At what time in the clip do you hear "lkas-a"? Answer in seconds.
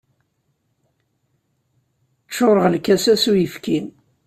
2.75-3.15